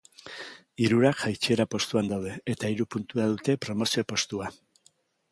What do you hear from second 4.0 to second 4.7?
postua.